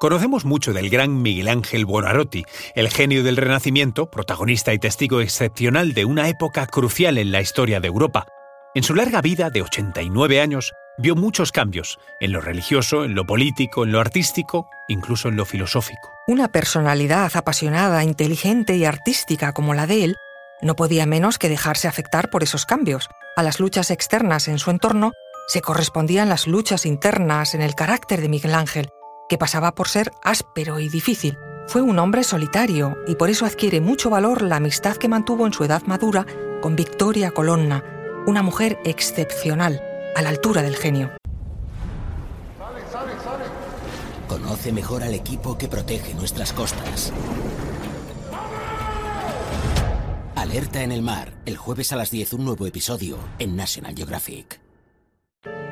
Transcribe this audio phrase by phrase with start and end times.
[0.00, 5.92] Conocemos mucho del gran Miguel Ángel Buonarroti, el genio del Renacimiento, protagonista y testigo excepcional
[5.92, 8.26] de una época crucial en la historia de Europa.
[8.74, 13.26] En su larga vida de 89 años, vio muchos cambios, en lo religioso, en lo
[13.26, 16.08] político, en lo artístico, incluso en lo filosófico.
[16.26, 20.16] Una personalidad apasionada, inteligente y artística como la de él,
[20.62, 23.10] no podía menos que dejarse afectar por esos cambios.
[23.36, 25.12] A las luchas externas en su entorno
[25.46, 28.88] se correspondían las luchas internas en el carácter de Miguel Ángel,
[29.30, 31.38] que pasaba por ser áspero y difícil.
[31.68, 35.52] Fue un hombre solitario y por eso adquiere mucho valor la amistad que mantuvo en
[35.52, 36.26] su edad madura
[36.60, 37.84] con Victoria Colonna,
[38.26, 39.80] una mujer excepcional,
[40.16, 41.12] a la altura del genio.
[44.26, 47.12] Conoce mejor al equipo que protege nuestras costas.
[50.34, 54.69] Alerta en el mar, el jueves a las 10 un nuevo episodio en National Geographic.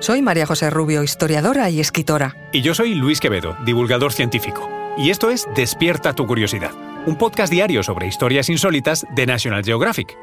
[0.00, 2.34] Soy María José Rubio, historiadora y escritora.
[2.52, 4.66] Y yo soy Luis Quevedo, divulgador científico.
[4.96, 6.70] Y esto es Despierta tu curiosidad,
[7.04, 10.16] un podcast diario sobre historias insólitas de National Geographic.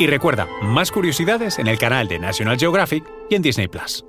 [0.00, 4.04] Y recuerda, más curiosidades en el canal de National Geographic y en Disney Plus.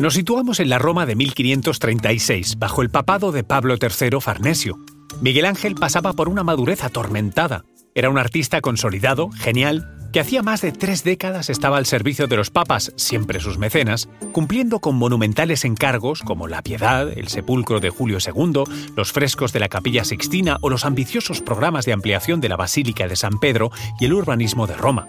[0.00, 4.80] Nos situamos en la Roma de 1536, bajo el papado de Pablo III Farnesio.
[5.20, 7.64] Miguel Ángel pasaba por una madurez atormentada.
[7.94, 12.36] Era un artista consolidado, genial, que hacía más de tres décadas estaba al servicio de
[12.36, 17.90] los papas, siempre sus mecenas, cumpliendo con monumentales encargos como la Piedad, el sepulcro de
[17.90, 22.50] Julio II, los frescos de la Capilla Sixtina o los ambiciosos programas de ampliación de
[22.50, 25.08] la Basílica de San Pedro y el urbanismo de Roma.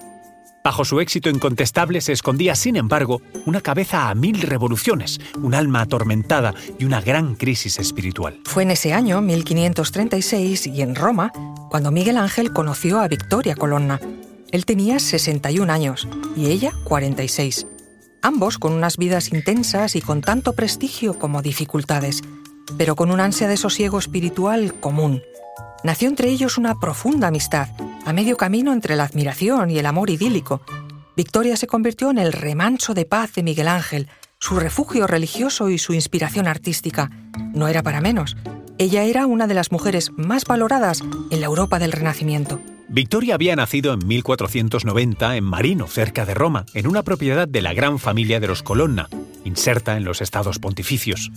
[0.64, 5.82] Bajo su éxito incontestable se escondía, sin embargo, una cabeza a mil revoluciones, un alma
[5.82, 8.40] atormentada y una gran crisis espiritual.
[8.45, 11.34] Fue en ese año, 1536, y en Roma,
[11.70, 14.00] cuando Miguel Ángel conoció a Victoria Colonna,
[14.54, 17.66] él tenía 61 años y ella 46.
[18.22, 22.22] Ambos con unas vidas intensas y con tanto prestigio como dificultades,
[22.78, 25.23] pero con un ansia de sosiego espiritual común.
[25.84, 27.70] Nació entre ellos una profunda amistad,
[28.05, 30.61] a medio camino entre la admiración y el amor idílico.
[31.17, 34.08] Victoria se convirtió en el remanso de paz de Miguel Ángel,
[34.38, 37.10] su refugio religioso y su inspiración artística.
[37.56, 38.38] No era para menos.
[38.77, 41.02] Ella era una de las mujeres más valoradas
[41.32, 42.61] en la Europa del Renacimiento.
[42.93, 47.73] Victoria había nacido en 1490 en Marino, cerca de Roma, en una propiedad de la
[47.73, 49.09] gran familia de los Colonna,
[49.43, 51.32] inserta en los estados pontificios.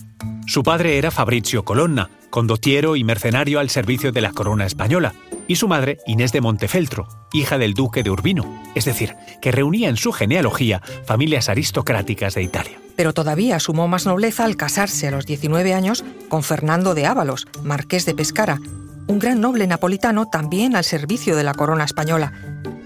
[0.45, 5.15] Su padre era Fabrizio Colonna, condottiero y mercenario al servicio de la corona española,
[5.47, 9.89] y su madre Inés de Montefeltro, hija del duque de Urbino, es decir, que reunía
[9.89, 12.79] en su genealogía familias aristocráticas de Italia.
[12.95, 17.47] Pero todavía sumó más nobleza al casarse a los 19 años con Fernando de Ábalos,
[17.63, 18.59] marqués de Pescara,
[19.07, 22.33] un gran noble napolitano también al servicio de la corona española.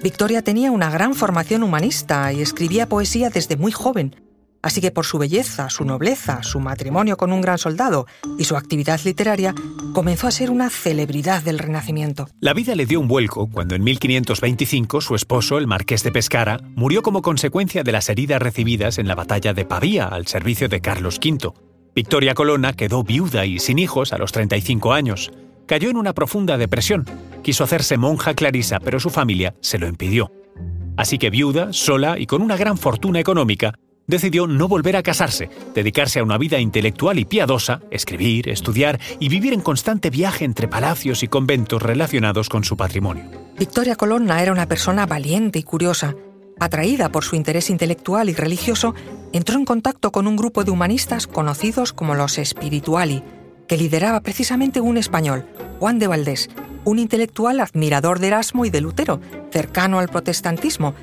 [0.04, 4.16] Victoria tenía una gran formación humanista y escribía poesía desde muy joven,
[4.62, 8.56] así que por su belleza, su nobleza, su matrimonio con un gran soldado y su
[8.56, 9.54] actividad literaria,
[9.94, 12.28] comenzó a ser una celebridad del Renacimiento.
[12.40, 16.60] La vida le dio un vuelco cuando en 1525 su esposo, el marqués de Pescara,
[16.76, 20.82] murió como consecuencia de las heridas recibidas en la batalla de Pavía al servicio de
[20.82, 21.52] Carlos V.
[21.94, 25.32] Victoria Colonna quedó viuda y sin hijos a los 35 años
[25.72, 27.06] cayó en una profunda depresión.
[27.44, 30.30] Quiso hacerse monja clarisa, pero su familia se lo impidió.
[30.98, 35.50] Así que viuda, sola y con una gran fortuna económica, decidió no volver a casarse,
[35.74, 40.68] dedicarse a una vida intelectual y piadosa, escribir, estudiar y vivir en constante viaje entre
[40.68, 43.24] palacios y conventos relacionados con su patrimonio.
[43.58, 46.16] Victoria Colonna era una persona valiente y curiosa.
[46.60, 48.94] Atraída por su interés intelectual y religioso,
[49.32, 53.24] entró en contacto con un grupo de humanistas conocidos como los Spirituali,
[53.72, 55.46] que lideraba precisamente un español,
[55.80, 56.50] Juan de Valdés,
[56.84, 60.94] un intelectual admirador de Erasmo y de Lutero, cercano al protestantismo,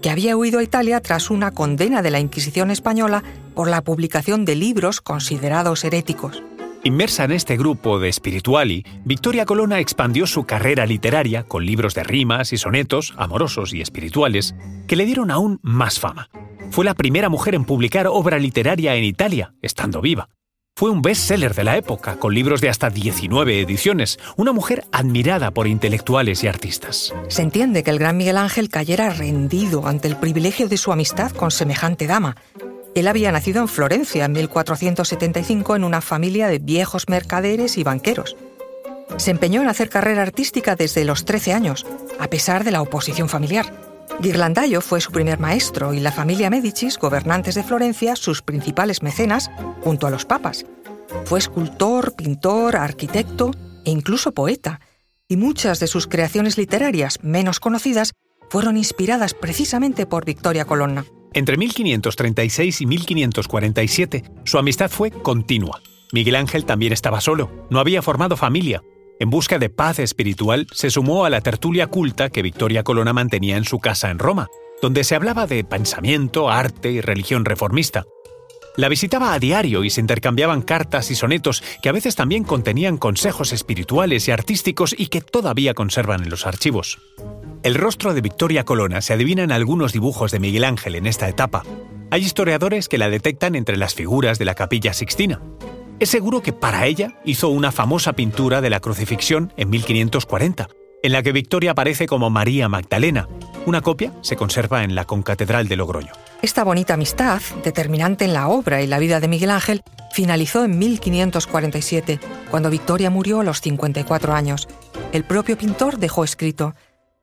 [0.00, 3.22] que había huido a Italia tras una condena de la Inquisición española
[3.54, 6.42] por la publicación de libros considerados heréticos.
[6.82, 12.04] Inmersa en este grupo de spirituali, Victoria Colonna expandió su carrera literaria con libros de
[12.04, 14.54] rimas y sonetos, amorosos y espirituales,
[14.86, 16.30] que le dieron aún más fama.
[16.70, 20.30] Fue la primera mujer en publicar obra literaria en Italia, estando viva.
[20.76, 25.52] Fue un bestseller de la época, con libros de hasta 19 ediciones, una mujer admirada
[25.52, 27.14] por intelectuales y artistas.
[27.28, 31.30] Se entiende que el gran Miguel Ángel cayera rendido ante el privilegio de su amistad
[31.30, 32.34] con semejante dama.
[32.96, 38.36] Él había nacido en Florencia en 1475 en una familia de viejos mercaderes y banqueros.
[39.16, 41.86] Se empeñó en hacer carrera artística desde los 13 años,
[42.18, 43.83] a pesar de la oposición familiar.
[44.20, 49.50] Ghirlandaio fue su primer maestro y la familia Medicis, gobernantes de Florencia, sus principales mecenas,
[49.82, 50.64] junto a los papas.
[51.24, 53.50] Fue escultor, pintor, arquitecto
[53.84, 54.80] e incluso poeta,
[55.28, 58.12] y muchas de sus creaciones literarias menos conocidas
[58.50, 61.04] fueron inspiradas precisamente por Victoria Colonna.
[61.32, 65.80] Entre 1536 y 1547, su amistad fue continua.
[66.12, 68.82] Miguel Ángel también estaba solo, no había formado familia.
[69.20, 73.56] En busca de paz espiritual, se sumó a la tertulia culta que Victoria Colonna mantenía
[73.56, 74.48] en su casa en Roma,
[74.82, 78.04] donde se hablaba de pensamiento, arte y religión reformista.
[78.76, 82.98] La visitaba a diario y se intercambiaban cartas y sonetos que a veces también contenían
[82.98, 86.98] consejos espirituales y artísticos y que todavía conservan en los archivos.
[87.62, 91.28] El rostro de Victoria Colonna se adivina en algunos dibujos de Miguel Ángel en esta
[91.28, 91.62] etapa.
[92.10, 95.40] Hay historiadores que la detectan entre las figuras de la capilla sixtina.
[96.00, 100.68] Es seguro que para ella hizo una famosa pintura de la crucifixión en 1540,
[101.04, 103.28] en la que Victoria aparece como María Magdalena.
[103.64, 106.12] Una copia se conserva en la concatedral de Logroño.
[106.42, 109.82] Esta bonita amistad, determinante en la obra y la vida de Miguel Ángel,
[110.12, 112.18] finalizó en 1547,
[112.50, 114.66] cuando Victoria murió a los 54 años.
[115.12, 116.74] El propio pintor dejó escrito,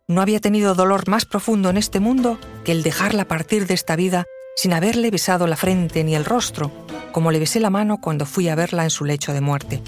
[0.08, 3.96] no había tenido dolor más profundo en este mundo que el dejarla partir de esta
[3.96, 4.26] vida
[4.56, 6.72] sin haberle besado la frente ni el rostro,
[7.12, 9.82] como le besé la mano cuando fui a verla en su lecho de muerte.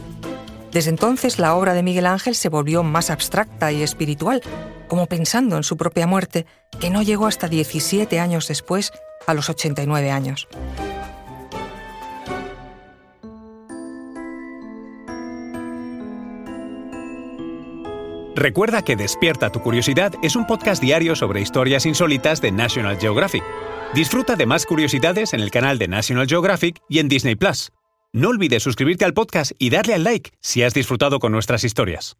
[0.71, 4.41] Desde entonces la obra de Miguel Ángel se volvió más abstracta y espiritual,
[4.87, 6.45] como pensando en su propia muerte,
[6.79, 8.91] que no llegó hasta 17 años después,
[9.27, 10.47] a los 89 años.
[18.35, 23.42] Recuerda que Despierta tu Curiosidad es un podcast diario sobre historias insólitas de National Geographic.
[23.95, 27.71] Disfruta de más curiosidades en el canal de National Geographic y en Disney Plus.
[28.11, 32.17] No olvides suscribirte al podcast y darle al like si has disfrutado con nuestras historias.